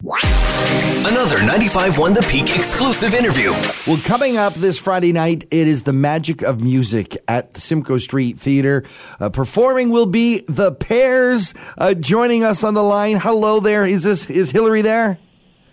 Another 0.00 1.38
95.1 1.38 2.14
The 2.14 2.24
Peak 2.30 2.56
exclusive 2.56 3.14
interview. 3.14 3.50
Well, 3.84 4.00
coming 4.04 4.36
up 4.36 4.54
this 4.54 4.78
Friday 4.78 5.10
night, 5.10 5.44
it 5.50 5.66
is 5.66 5.82
the 5.82 5.92
magic 5.92 6.40
of 6.42 6.62
music 6.62 7.16
at 7.26 7.54
the 7.54 7.60
Simcoe 7.60 7.98
Street 7.98 8.38
Theater. 8.38 8.84
Uh, 9.18 9.28
performing 9.28 9.90
will 9.90 10.06
be 10.06 10.44
the 10.46 10.70
Pairs. 10.70 11.52
Uh, 11.76 11.94
joining 11.94 12.44
us 12.44 12.62
on 12.62 12.74
the 12.74 12.82
line. 12.84 13.16
Hello 13.16 13.58
there. 13.58 13.84
Is 13.84 14.04
this 14.04 14.30
is 14.30 14.52
Hillary 14.52 14.82
there? 14.82 15.18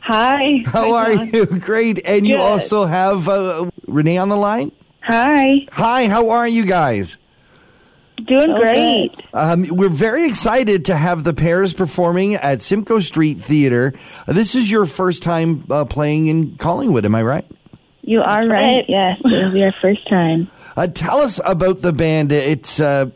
Hi. 0.00 0.62
How 0.64 0.92
Hi, 0.94 1.12
are 1.12 1.14
John. 1.16 1.30
you? 1.34 1.46
Great. 1.60 2.00
And 2.06 2.26
you 2.26 2.38
also 2.38 2.86
have 2.86 3.28
uh, 3.28 3.70
Renee 3.86 4.16
on 4.16 4.30
the 4.30 4.36
line. 4.36 4.72
Hi. 5.02 5.66
Hi. 5.72 6.08
How 6.08 6.30
are 6.30 6.48
you 6.48 6.64
guys? 6.64 7.18
Doing 8.24 8.54
great. 8.54 9.14
Um, 9.34 9.66
we're 9.68 9.88
very 9.90 10.26
excited 10.26 10.86
to 10.86 10.96
have 10.96 11.22
the 11.22 11.34
Pairs 11.34 11.74
performing 11.74 12.34
at 12.34 12.62
Simcoe 12.62 13.00
Street 13.00 13.38
Theater. 13.38 13.92
Uh, 14.26 14.32
this 14.32 14.54
is 14.54 14.70
your 14.70 14.86
first 14.86 15.22
time 15.22 15.64
uh, 15.70 15.84
playing 15.84 16.28
in 16.28 16.56
Collingwood. 16.56 17.04
Am 17.04 17.14
I 17.14 17.22
right? 17.22 17.44
You 18.02 18.22
are 18.22 18.46
right. 18.46 18.84
Yes, 18.88 19.20
it'll 19.24 19.52
be 19.52 19.64
our 19.64 19.72
first 19.72 20.08
time. 20.08 20.48
Uh, 20.76 20.86
tell 20.86 21.18
us 21.18 21.40
about 21.44 21.80
the 21.80 21.92
band. 21.92 22.32
It's 22.32 22.80
uh, 22.80 23.10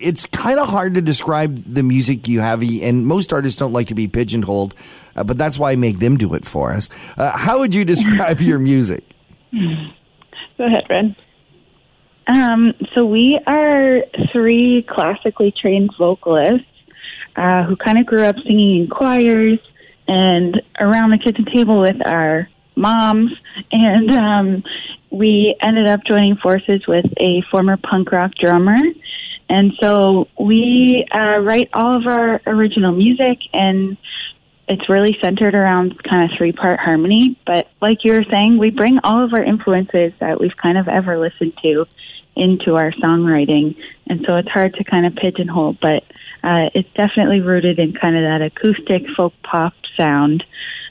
it's 0.00 0.26
kind 0.26 0.58
of 0.58 0.68
hard 0.68 0.94
to 0.94 1.00
describe 1.00 1.56
the 1.64 1.82
music 1.82 2.28
you 2.28 2.40
have, 2.40 2.62
and 2.62 3.06
most 3.06 3.32
artists 3.32 3.58
don't 3.58 3.72
like 3.72 3.86
to 3.88 3.94
be 3.94 4.08
pigeonholed, 4.08 4.74
uh, 5.14 5.24
but 5.24 5.38
that's 5.38 5.58
why 5.58 5.72
I 5.72 5.76
make 5.76 5.98
them 5.98 6.16
do 6.16 6.34
it 6.34 6.44
for 6.44 6.72
us. 6.72 6.88
Uh, 7.16 7.36
how 7.36 7.58
would 7.60 7.74
you 7.74 7.84
describe 7.84 8.40
your 8.40 8.58
music? 8.58 9.04
Go 9.52 10.64
ahead, 10.66 10.84
Ren. 10.90 11.16
Um, 12.26 12.74
so 12.94 13.06
we 13.06 13.38
are 13.46 14.02
three 14.32 14.84
classically 14.88 15.52
trained 15.52 15.90
vocalists 15.96 16.66
uh, 17.36 17.64
who 17.64 17.76
kind 17.76 17.98
of 17.98 18.06
grew 18.06 18.22
up 18.22 18.36
singing 18.44 18.82
in 18.82 18.88
choirs 18.88 19.60
and 20.08 20.60
around 20.80 21.10
the 21.10 21.18
kitchen 21.18 21.44
table 21.44 21.80
with 21.80 22.04
our 22.06 22.48
moms, 22.74 23.32
and 23.72 24.10
um, 24.12 24.64
we 25.10 25.56
ended 25.60 25.88
up 25.88 26.00
joining 26.04 26.36
forces 26.36 26.86
with 26.86 27.06
a 27.18 27.42
former 27.50 27.76
punk 27.76 28.12
rock 28.12 28.32
drummer. 28.34 28.76
And 29.48 29.72
so 29.80 30.28
we 30.38 31.06
uh, 31.12 31.38
write 31.38 31.70
all 31.72 31.94
of 31.94 32.06
our 32.06 32.40
original 32.46 32.92
music, 32.92 33.38
and 33.52 33.96
it's 34.68 34.88
really 34.88 35.16
centered 35.22 35.54
around 35.54 36.02
kind 36.02 36.30
of 36.30 36.36
three 36.36 36.52
part 36.52 36.80
harmony. 36.80 37.38
But 37.46 37.68
like 37.80 37.98
you 38.02 38.12
were 38.12 38.24
saying, 38.32 38.58
we 38.58 38.70
bring 38.70 38.98
all 39.04 39.24
of 39.24 39.32
our 39.32 39.42
influences 39.42 40.12
that 40.18 40.40
we've 40.40 40.56
kind 40.56 40.76
of 40.76 40.88
ever 40.88 41.18
listened 41.18 41.52
to 41.62 41.86
into 42.36 42.74
our 42.74 42.92
songwriting. 42.92 43.76
And 44.06 44.24
so 44.26 44.36
it's 44.36 44.48
hard 44.48 44.74
to 44.74 44.84
kind 44.84 45.06
of 45.06 45.14
pigeonhole, 45.14 45.76
but 45.80 46.04
uh, 46.44 46.70
it's 46.74 46.88
definitely 46.94 47.40
rooted 47.40 47.78
in 47.78 47.92
kind 47.92 48.16
of 48.16 48.22
that 48.22 48.42
acoustic 48.42 49.02
folk 49.16 49.32
pop 49.42 49.74
sound. 49.98 50.44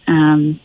Um, 0.07 0.59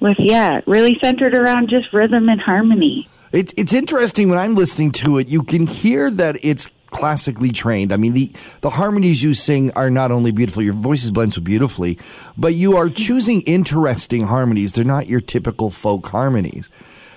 with, 0.00 0.16
yeah, 0.18 0.60
really 0.66 0.96
centered 1.02 1.36
around 1.36 1.68
just 1.68 1.92
rhythm 1.92 2.28
and 2.28 2.40
harmony. 2.40 3.08
It's 3.32 3.54
it's 3.56 3.72
interesting 3.72 4.28
when 4.28 4.38
I'm 4.38 4.54
listening 4.56 4.90
to 4.92 5.18
it. 5.18 5.28
You 5.28 5.44
can 5.44 5.66
hear 5.66 6.10
that 6.10 6.36
it's 6.42 6.66
classically 6.90 7.50
trained. 7.50 7.92
I 7.92 7.96
mean, 7.96 8.12
the 8.12 8.32
the 8.60 8.70
harmonies 8.70 9.22
you 9.22 9.34
sing 9.34 9.70
are 9.72 9.90
not 9.90 10.10
only 10.10 10.32
beautiful. 10.32 10.62
Your 10.62 10.74
voices 10.74 11.10
blend 11.10 11.34
so 11.34 11.40
beautifully, 11.40 11.98
but 12.36 12.54
you 12.54 12.76
are 12.76 12.88
choosing 12.88 13.42
interesting 13.42 14.24
harmonies. 14.26 14.72
They're 14.72 14.84
not 14.84 15.06
your 15.06 15.20
typical 15.20 15.70
folk 15.70 16.06
harmonies, 16.06 16.70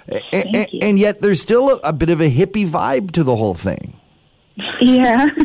A- 0.09 0.21
a- 0.33 0.67
and 0.81 0.99
yet 0.99 1.21
there's 1.21 1.41
still 1.41 1.69
a, 1.69 1.79
a 1.89 1.93
bit 1.93 2.09
of 2.09 2.19
a 2.21 2.29
hippie 2.29 2.67
vibe 2.67 3.11
to 3.11 3.23
the 3.23 3.35
whole 3.35 3.53
thing. 3.53 3.97
Yeah. 4.81 5.25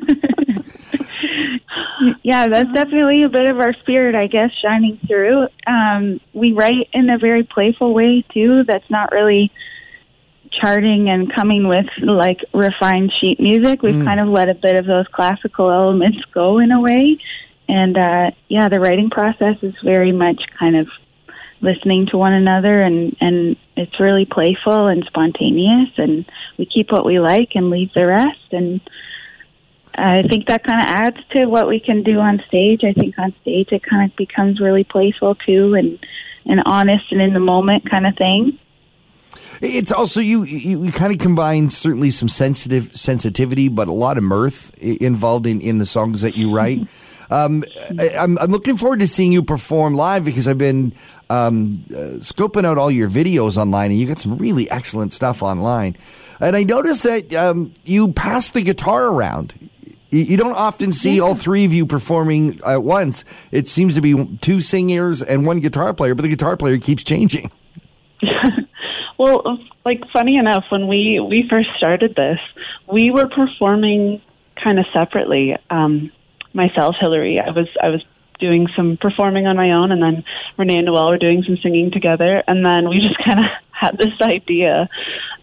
yeah, 2.22 2.46
that's 2.48 2.72
definitely 2.72 3.22
a 3.22 3.28
bit 3.28 3.48
of 3.48 3.58
our 3.58 3.72
spirit, 3.74 4.14
I 4.14 4.26
guess, 4.26 4.50
shining 4.62 4.98
through. 5.06 5.46
Um, 5.66 6.20
we 6.32 6.52
write 6.52 6.88
in 6.92 7.10
a 7.10 7.18
very 7.18 7.44
playful 7.44 7.94
way, 7.94 8.24
too, 8.32 8.64
that's 8.64 8.88
not 8.90 9.12
really 9.12 9.50
charting 10.50 11.10
and 11.10 11.32
coming 11.34 11.68
with 11.68 11.86
like 12.02 12.38
refined 12.54 13.12
sheet 13.20 13.38
music. 13.38 13.82
We've 13.82 14.02
kind 14.04 14.18
of 14.18 14.28
let 14.28 14.48
a 14.48 14.54
bit 14.54 14.76
of 14.78 14.86
those 14.86 15.06
classical 15.08 15.70
elements 15.70 16.18
go 16.32 16.58
in 16.58 16.72
a 16.72 16.80
way. 16.80 17.18
And 17.68 17.96
uh, 17.98 18.30
yeah, 18.48 18.68
the 18.68 18.80
writing 18.80 19.10
process 19.10 19.56
is 19.62 19.74
very 19.84 20.10
much 20.10 20.42
kind 20.58 20.76
of 20.76 20.88
listening 21.60 22.06
to 22.06 22.16
one 22.16 22.32
another 22.32 22.82
and 22.82 23.16
and 23.20 23.56
it's 23.76 23.98
really 24.00 24.24
playful 24.24 24.86
and 24.86 25.04
spontaneous 25.06 25.90
and 25.96 26.24
we 26.56 26.66
keep 26.66 26.92
what 26.92 27.04
we 27.04 27.18
like 27.18 27.50
and 27.54 27.70
leave 27.70 27.92
the 27.94 28.06
rest 28.06 28.52
and 28.52 28.80
I 29.94 30.22
think 30.22 30.46
that 30.46 30.64
kind 30.64 30.80
of 30.80 30.86
adds 30.86 31.16
to 31.32 31.46
what 31.46 31.66
we 31.66 31.80
can 31.80 32.02
do 32.02 32.18
on 32.18 32.42
stage. 32.46 32.84
I 32.84 32.92
think 32.92 33.18
on 33.18 33.34
stage 33.40 33.68
it 33.72 33.82
kind 33.82 34.10
of 34.10 34.16
becomes 34.16 34.60
really 34.60 34.84
playful 34.84 35.34
too 35.34 35.74
and 35.74 35.98
and 36.44 36.62
honest 36.66 37.10
and 37.10 37.20
in 37.20 37.34
the 37.34 37.40
moment 37.40 37.88
kind 37.90 38.06
of 38.06 38.16
thing. 38.16 38.58
It's 39.60 39.92
also 39.92 40.20
you 40.20 40.44
you, 40.44 40.84
you 40.84 40.92
kind 40.92 41.12
of 41.12 41.18
combine 41.18 41.70
certainly 41.70 42.10
some 42.10 42.28
sensitive 42.28 42.92
sensitivity, 42.96 43.68
but 43.68 43.88
a 43.88 43.92
lot 43.92 44.18
of 44.18 44.24
mirth 44.24 44.76
involved 44.78 45.46
in, 45.46 45.60
in 45.60 45.78
the 45.78 45.86
songs 45.86 46.20
that 46.20 46.36
you 46.36 46.54
write. 46.54 46.86
Um, 47.30 47.64
I, 47.98 48.10
I'm, 48.10 48.38
I'm 48.38 48.50
looking 48.50 48.76
forward 48.76 49.00
to 49.00 49.06
seeing 49.06 49.32
you 49.32 49.42
perform 49.42 49.94
live 49.94 50.24
because 50.24 50.48
I've 50.48 50.58
been 50.58 50.92
um, 51.30 51.84
uh, 51.90 52.20
scoping 52.20 52.64
out 52.64 52.78
all 52.78 52.90
your 52.90 53.08
videos 53.08 53.56
online, 53.56 53.90
and 53.90 54.00
you 54.00 54.06
got 54.06 54.18
some 54.18 54.38
really 54.38 54.70
excellent 54.70 55.12
stuff 55.12 55.42
online. 55.42 55.96
And 56.40 56.56
I 56.56 56.62
noticed 56.62 57.02
that 57.02 57.32
um, 57.34 57.74
you 57.84 58.12
pass 58.12 58.50
the 58.50 58.62
guitar 58.62 59.08
around. 59.08 59.54
You, 60.10 60.20
you 60.20 60.36
don't 60.36 60.54
often 60.54 60.92
see 60.92 61.20
all 61.20 61.34
three 61.34 61.64
of 61.64 61.74
you 61.74 61.84
performing 61.84 62.60
at 62.64 62.82
once. 62.82 63.24
It 63.50 63.68
seems 63.68 63.94
to 63.96 64.00
be 64.00 64.38
two 64.40 64.60
singers 64.60 65.22
and 65.22 65.44
one 65.44 65.60
guitar 65.60 65.92
player, 65.92 66.14
but 66.14 66.22
the 66.22 66.28
guitar 66.28 66.56
player 66.56 66.78
keeps 66.78 67.02
changing. 67.02 67.50
Well, 69.18 69.58
like 69.84 70.08
funny 70.12 70.36
enough, 70.36 70.64
when 70.70 70.86
we 70.86 71.18
we 71.18 71.46
first 71.50 71.70
started 71.76 72.14
this, 72.14 72.38
we 72.86 73.10
were 73.10 73.26
performing 73.26 74.22
kind 74.54 74.78
of 74.78 74.86
separately. 74.92 75.56
Um, 75.70 76.12
myself, 76.52 76.96
Hillary, 77.00 77.40
I 77.40 77.50
was 77.50 77.68
I 77.82 77.88
was 77.88 78.02
doing 78.38 78.68
some 78.76 78.96
performing 79.00 79.46
on 79.46 79.56
my 79.56 79.72
own, 79.72 79.92
and 79.92 80.02
then 80.02 80.24
Renee 80.56 80.76
and 80.76 80.86
Noel 80.86 81.10
were 81.10 81.18
doing 81.18 81.42
some 81.46 81.56
singing 81.62 81.90
together, 81.90 82.42
and 82.46 82.64
then 82.64 82.88
we 82.88 83.00
just 83.08 83.18
kind 83.24 83.40
of 83.40 83.46
had 83.70 83.98
this 83.98 84.14
idea. 84.22 84.88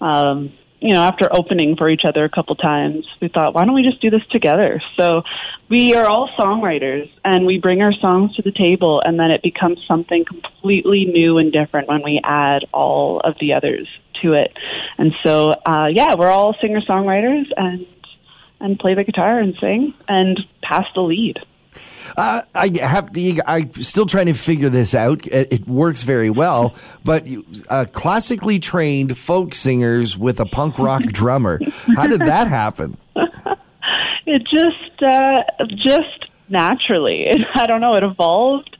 Um, 0.01 0.53
you 0.81 0.93
know, 0.93 1.01
after 1.01 1.27
opening 1.35 1.75
for 1.77 1.89
each 1.89 2.03
other 2.05 2.25
a 2.25 2.29
couple 2.29 2.55
times, 2.55 3.07
we 3.19 3.27
thought, 3.27 3.55
why 3.55 3.65
don't 3.65 3.73
we 3.73 3.81
just 3.81 4.01
do 4.01 4.11
this 4.11 4.21
together? 4.29 4.81
So 4.99 5.23
we 5.67 5.95
are 5.95 6.05
all 6.05 6.29
songwriters 6.37 7.09
and 7.23 7.45
we 7.47 7.59
bring 7.59 7.81
our 7.81 7.93
songs 7.93 8.35
to 8.35 8.43
the 8.43 8.51
table 8.51 9.01
and 9.03 9.17
then 9.19 9.31
it 9.31 9.41
becomes 9.41 9.79
something 9.87 10.25
completely 10.25 11.05
new 11.05 11.39
and 11.39 11.51
different 11.51 11.87
when 11.87 12.03
we 12.03 12.21
add 12.23 12.65
all 12.71 13.19
of 13.21 13.33
the 13.39 13.53
others 13.53 13.87
to 14.21 14.33
it. 14.33 14.51
And 14.99 15.13
so, 15.25 15.55
uh, 15.65 15.87
yeah, 15.91 16.13
we're 16.13 16.29
all 16.29 16.55
singer 16.61 16.81
songwriters 16.81 17.45
and, 17.57 17.87
and 18.59 18.79
play 18.79 18.93
the 18.93 19.03
guitar 19.03 19.39
and 19.39 19.55
sing 19.59 19.93
and 20.07 20.39
pass 20.61 20.85
the 20.95 21.01
lead. 21.01 21.39
Uh, 22.15 22.41
I 22.53 22.71
have 22.81 23.11
to, 23.11 23.41
I'm 23.45 23.71
still 23.73 24.05
trying 24.05 24.27
to 24.27 24.33
figure 24.33 24.69
this 24.69 24.95
out. 24.95 25.27
It, 25.27 25.51
it 25.51 25.67
works 25.67 26.03
very 26.03 26.29
well, 26.29 26.73
but 27.03 27.27
uh, 27.69 27.85
classically 27.91 28.59
trained 28.59 29.17
folk 29.17 29.53
singers 29.53 30.17
with 30.17 30.39
a 30.39 30.45
punk 30.45 30.79
rock 30.79 31.01
drummer. 31.03 31.59
How 31.95 32.07
did 32.07 32.21
that 32.21 32.47
happen? 32.47 32.97
It 34.27 34.41
just, 34.43 35.03
uh, 35.03 35.43
just 35.75 36.25
naturally. 36.49 37.27
I 37.55 37.67
don't 37.67 37.81
know. 37.81 37.95
It 37.95 38.03
evolved. 38.03 38.75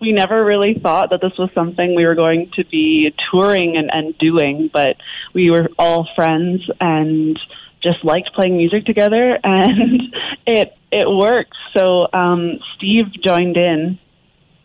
We 0.00 0.12
never 0.12 0.44
really 0.44 0.74
thought 0.74 1.10
that 1.10 1.20
this 1.20 1.36
was 1.38 1.50
something 1.54 1.94
we 1.94 2.04
were 2.04 2.14
going 2.14 2.50
to 2.54 2.64
be 2.64 3.14
touring 3.30 3.76
and, 3.76 3.90
and 3.92 4.16
doing, 4.18 4.70
but 4.72 4.96
we 5.34 5.50
were 5.50 5.68
all 5.78 6.08
friends 6.14 6.68
and 6.80 7.38
just 7.82 8.04
liked 8.04 8.30
playing 8.34 8.56
music 8.56 8.84
together, 8.84 9.38
and 9.44 10.14
it 10.46 10.76
it 10.90 11.08
worked. 11.08 11.56
So 11.76 12.08
um, 12.12 12.58
Steve 12.76 13.06
joined 13.24 13.56
in, 13.56 13.98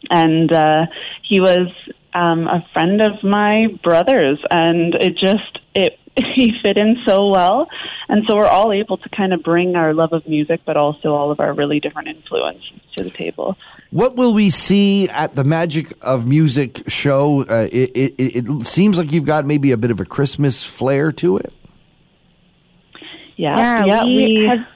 and 0.09 0.51
uh, 0.51 0.85
he 1.27 1.39
was 1.39 1.69
um, 2.13 2.47
a 2.47 2.65
friend 2.73 3.01
of 3.01 3.23
my 3.23 3.67
brother's, 3.83 4.39
and 4.49 4.95
it 4.95 5.17
just 5.17 5.59
it 5.75 5.99
he 6.35 6.53
fit 6.61 6.77
in 6.77 6.97
so 7.07 7.29
well, 7.29 7.67
and 8.07 8.23
so 8.27 8.35
we're 8.35 8.47
all 8.47 8.71
able 8.71 8.97
to 8.97 9.09
kind 9.09 9.33
of 9.33 9.41
bring 9.41 9.75
our 9.75 9.93
love 9.93 10.13
of 10.13 10.27
music, 10.27 10.61
but 10.65 10.77
also 10.77 11.13
all 11.13 11.31
of 11.31 11.39
our 11.39 11.53
really 11.53 11.79
different 11.79 12.07
influences 12.07 12.79
to 12.95 13.03
the 13.03 13.09
table. 13.09 13.57
What 13.89 14.15
will 14.15 14.33
we 14.33 14.49
see 14.49 15.07
at 15.09 15.35
the 15.35 15.43
Magic 15.43 15.93
of 16.01 16.27
Music 16.27 16.83
show? 16.87 17.43
Uh, 17.43 17.67
it, 17.71 17.91
it, 17.95 18.13
it 18.19 18.65
seems 18.65 18.97
like 18.97 19.11
you've 19.11 19.25
got 19.25 19.45
maybe 19.45 19.71
a 19.71 19.77
bit 19.77 19.91
of 19.91 19.99
a 19.99 20.05
Christmas 20.05 20.63
flair 20.63 21.11
to 21.13 21.37
it. 21.37 21.53
Yeah, 23.35 23.83
Yeah, 23.85 24.03
we 24.05 24.47
have- 24.49 24.67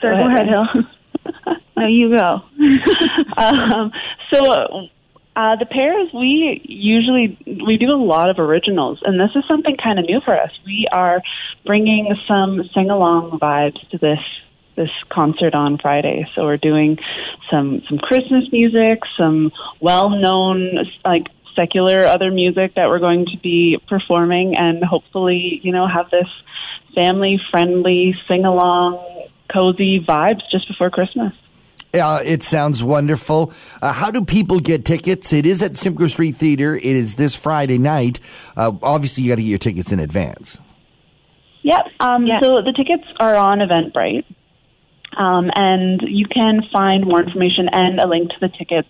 Sorry, 0.00 0.22
go 0.22 0.28
ahead, 0.28 0.48
Hill. 0.48 0.66
No, 1.76 1.86
you 1.86 2.12
go. 2.12 2.42
um, 3.36 3.92
so 4.32 4.88
uh, 5.36 5.54
the 5.56 5.66
pairs 5.70 6.08
we 6.12 6.60
usually 6.64 7.38
we 7.64 7.76
do 7.76 7.92
a 7.92 8.02
lot 8.02 8.28
of 8.28 8.40
originals 8.40 8.98
and 9.04 9.20
this 9.20 9.30
is 9.36 9.44
something 9.48 9.76
kind 9.76 10.00
of 10.00 10.04
new 10.06 10.20
for 10.24 10.36
us 10.36 10.50
we 10.66 10.88
are 10.90 11.22
bringing 11.64 12.12
some 12.26 12.68
sing 12.74 12.90
along 12.90 13.38
vibes 13.38 13.78
to 13.90 13.98
this 13.98 14.18
this 14.78 14.90
concert 15.10 15.54
on 15.54 15.76
Friday. 15.76 16.26
So 16.34 16.44
we're 16.44 16.56
doing 16.56 16.98
some 17.50 17.82
some 17.88 17.98
Christmas 17.98 18.44
music, 18.52 19.00
some 19.18 19.52
well 19.80 20.08
known 20.08 20.86
like 21.04 21.26
secular 21.58 22.04
other 22.04 22.30
music 22.30 22.74
that 22.76 22.88
we're 22.88 22.98
going 22.98 23.26
to 23.26 23.38
be 23.38 23.78
performing, 23.88 24.54
and 24.56 24.84
hopefully, 24.84 25.60
you 25.62 25.72
know, 25.72 25.88
have 25.88 26.10
this 26.10 26.28
family 26.94 27.40
friendly 27.50 28.14
sing 28.28 28.44
along, 28.44 29.28
cozy 29.52 30.00
vibes 30.00 30.42
just 30.50 30.68
before 30.68 30.90
Christmas. 30.90 31.32
Uh, 31.94 32.20
it 32.24 32.42
sounds 32.42 32.82
wonderful. 32.82 33.52
Uh, 33.80 33.92
how 33.92 34.10
do 34.10 34.24
people 34.24 34.60
get 34.60 34.84
tickets? 34.84 35.32
It 35.32 35.46
is 35.46 35.62
at 35.62 35.76
Simcoe 35.76 36.08
Street 36.08 36.36
Theater. 36.36 36.76
It 36.76 36.84
is 36.84 37.14
this 37.14 37.34
Friday 37.34 37.78
night. 37.78 38.20
Uh, 38.56 38.72
obviously, 38.82 39.24
you 39.24 39.30
got 39.30 39.36
to 39.36 39.42
get 39.42 39.48
your 39.48 39.58
tickets 39.58 39.90
in 39.90 39.98
advance. 39.98 40.58
Yep. 41.62 41.80
Um, 42.00 42.26
yeah. 42.26 42.40
So 42.42 42.62
the 42.62 42.72
tickets 42.76 43.04
are 43.18 43.34
on 43.36 43.58
Eventbrite. 43.58 44.24
Um, 45.16 45.50
and 45.54 46.02
you 46.02 46.26
can 46.26 46.62
find 46.72 47.04
more 47.04 47.22
information 47.22 47.68
and 47.72 47.98
a 47.98 48.06
link 48.06 48.30
to 48.30 48.36
the 48.40 48.48
tickets 48.48 48.88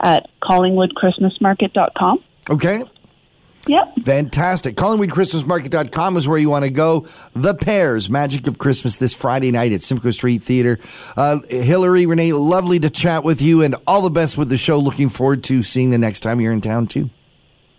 at 0.00 0.28
collingwoodchristmasmarket.com. 0.42 2.22
Okay. 2.50 2.82
Yep. 3.66 3.94
Fantastic. 4.04 4.76
CollingwoodChristmasMarket.com 4.76 6.16
is 6.16 6.28
where 6.28 6.38
you 6.38 6.50
want 6.50 6.64
to 6.64 6.70
go. 6.70 7.06
The 7.34 7.54
Pairs, 7.54 8.10
Magic 8.10 8.46
of 8.46 8.58
Christmas 8.58 8.98
this 8.98 9.14
Friday 9.14 9.50
night 9.50 9.72
at 9.72 9.80
Simcoe 9.82 10.10
Street 10.10 10.42
Theater. 10.42 10.78
Uh, 11.16 11.40
Hillary, 11.48 12.06
Renee, 12.06 12.32
lovely 12.32 12.78
to 12.80 12.90
chat 12.90 13.24
with 13.24 13.40
you 13.40 13.62
and 13.62 13.76
all 13.86 14.02
the 14.02 14.10
best 14.10 14.36
with 14.36 14.48
the 14.50 14.58
show. 14.58 14.78
Looking 14.78 15.08
forward 15.08 15.44
to 15.44 15.62
seeing 15.62 15.90
the 15.90 15.98
next 15.98 16.20
time 16.20 16.40
you're 16.40 16.52
in 16.52 16.60
town, 16.60 16.86
too. 16.86 17.10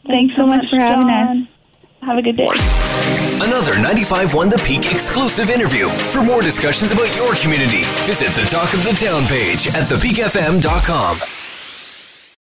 Thanks, 0.07 0.33
Thanks 0.33 0.35
so 0.37 0.45
much, 0.47 0.61
much 0.63 0.69
for 0.71 0.79
having 0.79 1.09
us. 1.09 1.47
Have 2.01 2.17
a 2.17 2.21
good 2.21 2.37
day. 2.37 2.49
Another 3.41 3.79
ninety-five 3.79 4.27
95.1 4.29 4.51
The 4.51 4.63
Peak 4.63 4.91
exclusive 4.91 5.49
interview. 5.49 5.89
For 6.11 6.23
more 6.23 6.43
discussions 6.43 6.91
about 6.91 7.15
your 7.15 7.33
community, 7.35 7.83
visit 8.05 8.29
the 8.39 8.47
Talk 8.47 8.71
of 8.75 8.83
the 8.83 8.93
Town 8.93 9.23
page 9.25 9.67
at 9.69 9.89
thepeakfm.com. 9.89 11.34